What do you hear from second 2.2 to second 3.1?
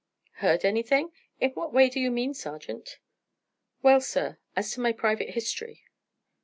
sergeant?"